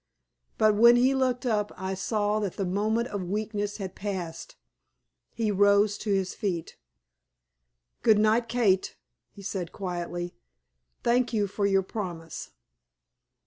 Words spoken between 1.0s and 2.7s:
looked up I saw that the